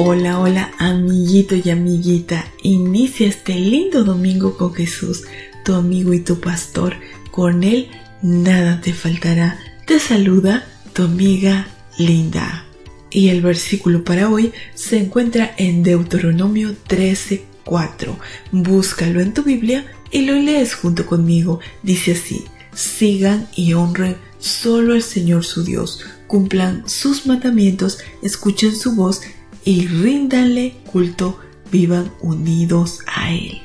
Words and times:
Hola, 0.00 0.38
hola, 0.38 0.70
amiguito 0.78 1.56
y 1.56 1.70
amiguita. 1.70 2.46
Inicia 2.62 3.26
este 3.26 3.56
lindo 3.56 4.04
domingo 4.04 4.56
con 4.56 4.72
Jesús, 4.72 5.24
tu 5.64 5.74
amigo 5.74 6.14
y 6.14 6.20
tu 6.20 6.38
pastor. 6.38 6.94
Con 7.32 7.64
Él 7.64 7.90
nada 8.22 8.80
te 8.80 8.92
faltará. 8.92 9.58
Te 9.88 9.98
saluda 9.98 10.64
tu 10.92 11.02
amiga 11.02 11.66
Linda. 11.98 12.64
Y 13.10 13.30
el 13.30 13.42
versículo 13.42 14.04
para 14.04 14.30
hoy 14.30 14.52
se 14.76 14.98
encuentra 14.98 15.52
en 15.58 15.82
Deuteronomio 15.82 16.76
13:4. 16.86 18.20
Búscalo 18.52 19.20
en 19.20 19.34
tu 19.34 19.42
Biblia 19.42 19.84
y 20.12 20.26
lo 20.26 20.34
lees 20.34 20.76
junto 20.76 21.06
conmigo. 21.06 21.58
Dice 21.82 22.12
así: 22.12 22.44
Sigan 22.72 23.48
y 23.56 23.72
honren 23.72 24.16
solo 24.38 24.94
al 24.94 25.02
Señor 25.02 25.44
su 25.44 25.64
Dios. 25.64 26.04
Cumplan 26.28 26.88
sus 26.88 27.26
mandamientos, 27.26 27.98
escuchen 28.22 28.76
su 28.76 28.94
voz 28.94 29.22
y 29.64 29.86
ríndanle 29.86 30.74
culto, 30.90 31.38
vivan 31.70 32.10
unidos 32.20 33.00
a 33.06 33.32
Él. 33.32 33.60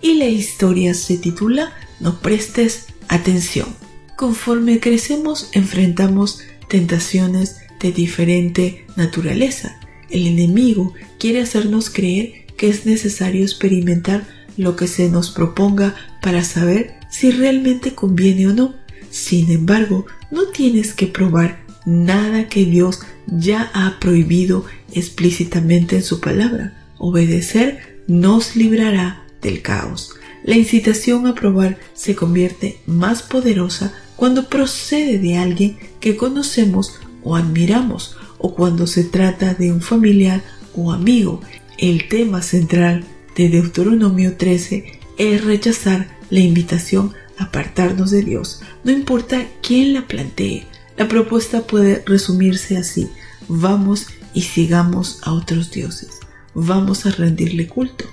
Y 0.00 0.14
la 0.14 0.26
historia 0.26 0.94
se 0.94 1.18
titula 1.18 1.72
No 2.00 2.20
prestes 2.20 2.86
atención. 3.08 3.68
Conforme 4.16 4.80
crecemos 4.80 5.50
enfrentamos 5.52 6.40
tentaciones 6.68 7.58
de 7.80 7.92
diferente 7.92 8.86
naturaleza. 8.96 9.78
El 10.10 10.26
enemigo 10.26 10.94
quiere 11.18 11.40
hacernos 11.40 11.90
creer 11.90 12.46
que 12.56 12.68
es 12.68 12.86
necesario 12.86 13.42
experimentar 13.42 14.26
lo 14.56 14.76
que 14.76 14.86
se 14.86 15.08
nos 15.08 15.30
proponga 15.30 15.94
para 16.22 16.44
saber 16.44 16.94
si 17.10 17.30
realmente 17.30 17.94
conviene 17.94 18.46
o 18.48 18.52
no. 18.52 18.74
Sin 19.10 19.50
embargo, 19.50 20.06
no 20.30 20.48
tienes 20.48 20.94
que 20.94 21.06
probar 21.06 21.64
nada 21.84 22.48
que 22.48 22.64
Dios 22.64 23.00
ya 23.26 23.70
ha 23.74 23.98
prohibido 24.00 24.64
explícitamente 24.94 25.96
en 25.96 26.02
su 26.02 26.20
palabra. 26.20 26.74
Obedecer 26.98 28.02
nos 28.06 28.56
librará 28.56 29.24
del 29.42 29.62
caos. 29.62 30.14
La 30.44 30.56
incitación 30.56 31.26
a 31.26 31.34
probar 31.34 31.78
se 31.94 32.14
convierte 32.14 32.78
más 32.86 33.22
poderosa 33.22 33.94
cuando 34.16 34.48
procede 34.48 35.18
de 35.18 35.38
alguien 35.38 35.78
que 36.00 36.16
conocemos 36.16 37.00
o 37.22 37.36
admiramos 37.36 38.16
o 38.38 38.54
cuando 38.54 38.86
se 38.86 39.04
trata 39.04 39.54
de 39.54 39.72
un 39.72 39.80
familiar 39.80 40.42
o 40.74 40.92
amigo. 40.92 41.40
El 41.78 42.08
tema 42.08 42.42
central 42.42 43.04
de 43.36 43.48
Deuteronomio 43.48 44.36
13 44.36 45.00
es 45.18 45.44
rechazar 45.44 46.08
la 46.30 46.40
invitación 46.40 47.12
a 47.38 47.44
apartarnos 47.44 48.10
de 48.10 48.22
Dios, 48.22 48.60
no 48.84 48.92
importa 48.92 49.46
quién 49.62 49.92
la 49.92 50.06
plantee. 50.06 50.66
La 50.96 51.08
propuesta 51.08 51.62
puede 51.62 52.02
resumirse 52.06 52.76
así. 52.76 53.08
Vamos 53.48 54.06
y 54.34 54.42
sigamos 54.42 55.20
a 55.22 55.32
otros 55.32 55.70
dioses. 55.70 56.18
Vamos 56.54 57.06
a 57.06 57.10
rendirle 57.10 57.66
culto. 57.66 58.04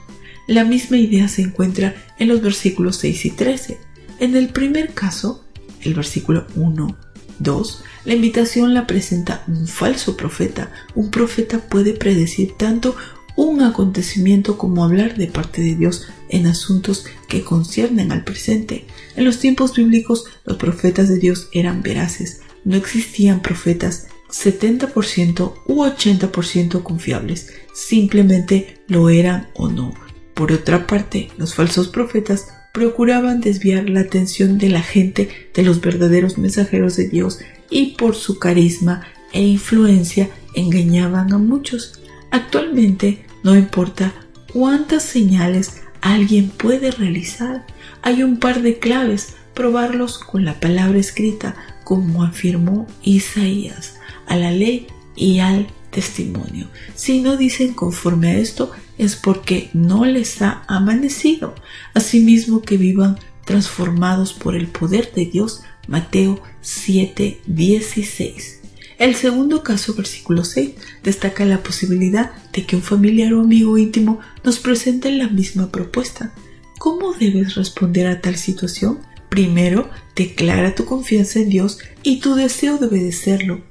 La 0.48 0.64
misma 0.64 0.98
idea 0.98 1.28
se 1.28 1.42
encuentra 1.42 1.96
en 2.20 2.28
los 2.28 2.42
versículos 2.42 2.98
6 2.98 3.26
y 3.26 3.30
13. 3.32 3.80
En 4.20 4.36
el 4.36 4.50
primer 4.50 4.94
caso, 4.94 5.44
el 5.82 5.94
versículo 5.94 6.46
1, 6.56 6.98
2, 7.40 7.84
la 8.06 8.14
invitación 8.14 8.74
la 8.74 8.88
presenta 8.88 9.44
un 9.48 9.68
falso 9.68 10.18
profeta. 10.18 10.72
Un 10.96 11.12
profeta 11.12 11.60
puede 11.60 11.94
predecir 11.94 12.54
tanto 12.58 12.96
un 13.36 13.62
acontecimiento 13.62 14.58
como 14.58 14.84
hablar 14.84 15.16
de 15.18 15.28
parte 15.28 15.62
de 15.62 15.76
Dios 15.76 16.08
en 16.30 16.48
asuntos 16.48 17.06
que 17.28 17.44
conciernen 17.44 18.12
al 18.12 18.24
presente. 18.24 18.86
En 19.16 19.26
los 19.26 19.40
tiempos 19.40 19.74
bíblicos 19.74 20.26
los 20.46 20.58
profetas 20.58 21.10
de 21.10 21.18
Dios 21.18 21.50
eran 21.54 21.82
veraces, 21.82 22.42
no 22.66 22.76
existían 22.76 23.42
profetas 23.42 24.08
70% 24.32 25.54
u 25.68 25.84
80% 25.84 26.84
confiables, 26.84 27.52
simplemente 27.74 28.80
lo 28.88 29.10
eran 29.10 29.50
o 29.54 29.70
no. 29.70 29.94
Por 30.34 30.52
otra 30.52 30.88
parte, 30.88 31.30
los 31.38 31.54
falsos 31.54 31.88
profetas 31.88 32.48
procuraban 32.74 33.42
desviar 33.42 33.90
la 33.90 34.02
atención 34.02 34.58
de 34.58 34.70
la 34.70 34.82
gente 34.82 35.30
de 35.54 35.64
los 35.64 35.82
verdaderos 35.82 36.38
mensajeros 36.38 36.96
de 36.96 37.10
Dios 37.10 37.40
y 37.70 37.98
por 37.98 38.16
su 38.16 38.40
carisma 38.40 39.06
e 39.34 39.42
influencia 39.42 40.30
engañaban 40.56 41.34
a 41.34 41.38
muchos. 41.38 42.02
Actualmente 42.32 43.26
no 43.44 43.56
importa 43.56 44.14
cuántas 44.54 45.04
señales 45.04 45.82
alguien 46.02 46.50
puede 46.50 46.92
realizar, 46.92 47.66
hay 48.02 48.24
un 48.24 48.38
par 48.38 48.62
de 48.62 48.80
claves, 48.80 49.36
probarlos 49.54 50.18
con 50.18 50.46
la 50.46 50.60
palabra 50.60 51.00
escrita, 51.00 51.56
como 51.84 52.24
afirmó 52.24 52.88
Isaías, 53.04 53.96
a 54.32 54.38
la 54.38 54.52
ley 54.52 54.88
y 55.16 55.40
al 55.40 55.68
testimonio. 55.92 56.70
Si 56.96 57.20
no 57.22 57.36
dicen 57.36 57.74
conforme 57.74 58.30
a 58.30 58.38
esto, 58.38 58.72
es 58.98 59.18
porque 59.18 59.70
no 59.74 60.06
les 60.06 60.42
ha 60.42 60.64
amanecido. 60.68 61.54
Asimismo 61.94 62.62
que 62.62 62.78
vivan 62.78 63.20
transformados 63.46 64.32
por 64.32 64.56
el 64.56 64.68
poder 64.68 65.12
de 65.14 65.26
Dios. 65.26 65.64
Mateo 65.88 66.42
7, 66.62 67.42
16. 67.46 68.62
El 69.00 69.16
segundo 69.16 69.64
caso, 69.64 69.96
versículo 69.96 70.46
6, 70.46 70.76
destaca 71.04 71.44
la 71.44 71.62
posibilidad 71.62 72.32
de 72.54 72.66
que 72.66 72.78
un 72.78 72.84
familiar 72.84 73.34
o 73.34 73.42
amigo 73.42 73.78
íntimo 73.78 74.20
nos 74.46 74.60
presente 74.60 75.12
la 75.12 75.28
misma 75.28 75.72
propuesta. 75.72 76.32
¿Cómo 76.78 77.14
debes 77.14 77.56
responder 77.56 78.08
a 78.08 78.22
tal 78.22 78.38
situación? 78.38 79.00
Primero, 79.30 79.90
declara 80.16 80.76
tu 80.76 80.86
confianza 80.86 81.40
en 81.40 81.50
Dios 81.50 81.80
y 82.04 82.20
tu 82.20 82.36
deseo 82.36 82.78
de 82.78 82.88
obedecerlo. 82.88 83.71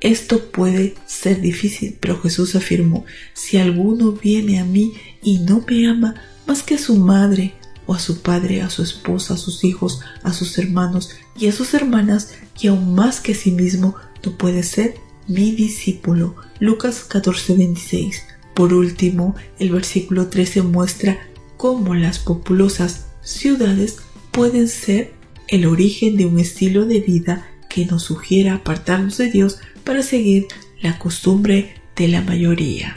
Esto 0.00 0.50
puede 0.50 0.94
ser 1.06 1.40
difícil, 1.40 1.98
pero 2.00 2.20
Jesús 2.20 2.54
afirmó, 2.56 3.04
si 3.34 3.58
alguno 3.58 4.12
viene 4.12 4.58
a 4.58 4.64
mí 4.64 4.94
y 5.22 5.38
no 5.40 5.62
me 5.68 5.86
ama 5.88 6.14
más 6.46 6.62
que 6.62 6.76
a 6.76 6.78
su 6.78 6.96
madre, 6.96 7.54
o 7.86 7.94
a 7.94 7.98
su 7.98 8.22
padre, 8.22 8.62
a 8.62 8.70
su 8.70 8.82
esposa, 8.82 9.34
a 9.34 9.36
sus 9.36 9.64
hijos, 9.64 10.00
a 10.22 10.32
sus 10.32 10.56
hermanos 10.58 11.10
y 11.36 11.48
a 11.48 11.52
sus 11.52 11.74
hermanas, 11.74 12.34
y 12.60 12.68
aún 12.68 12.94
más 12.94 13.20
que 13.20 13.32
a 13.32 13.34
sí 13.34 13.50
mismo, 13.50 13.96
no 14.24 14.38
puede 14.38 14.62
ser 14.62 14.94
mi 15.26 15.50
discípulo. 15.52 16.36
Lucas 16.60 17.04
14:26. 17.08 18.22
Por 18.54 18.74
último, 18.74 19.34
el 19.58 19.70
versículo 19.70 20.28
13 20.28 20.62
muestra 20.62 21.18
cómo 21.56 21.94
las 21.94 22.18
populosas 22.20 23.06
ciudades 23.22 23.96
pueden 24.30 24.68
ser 24.68 25.12
el 25.48 25.66
origen 25.66 26.16
de 26.16 26.26
un 26.26 26.38
estilo 26.38 26.86
de 26.86 27.00
vida 27.00 27.49
que 27.70 27.86
nos 27.86 28.02
sugiera 28.02 28.56
apartarnos 28.56 29.16
de 29.16 29.30
Dios 29.30 29.60
para 29.84 30.02
seguir 30.02 30.48
la 30.82 30.98
costumbre 30.98 31.76
de 31.96 32.08
la 32.08 32.20
mayoría. 32.20 32.96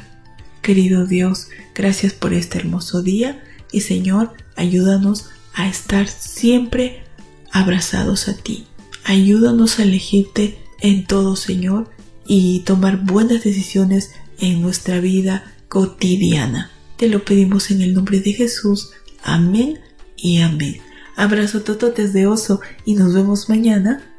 Querido 0.62 1.06
Dios, 1.06 1.48
gracias 1.74 2.14
por 2.14 2.34
este 2.34 2.58
hermoso 2.58 3.02
día 3.02 3.42
y 3.72 3.82
Señor, 3.82 4.34
ayúdanos 4.56 5.30
a 5.54 5.68
estar 5.70 6.08
siempre 6.08 7.04
abrazados 7.52 8.28
a 8.28 8.36
ti. 8.36 8.66
Ayúdanos 9.06 9.80
a 9.80 9.84
elegirte 9.84 10.58
en 10.82 11.06
todo, 11.06 11.36
Señor, 11.36 11.90
y 12.26 12.62
tomar 12.62 13.06
buenas 13.06 13.44
decisiones 13.44 14.12
en 14.40 14.62
nuestra 14.62 15.00
vida 15.00 15.54
cotidiana. 15.70 16.72
Te 16.98 17.08
lo 17.08 17.24
pedimos 17.26 17.70
en 17.72 17.82
el 17.82 17.94
nombre 17.94 18.22
de 18.22 18.34
Jesús. 18.34 18.92
Amén 19.22 19.80
y 20.16 20.40
amén. 20.40 20.78
Abrazo 21.16 21.62
tototes 21.62 22.14
de 22.14 22.26
oso 22.26 22.62
y 22.86 22.96
nos 22.96 23.14
vemos 23.14 23.50
mañana 23.50 24.13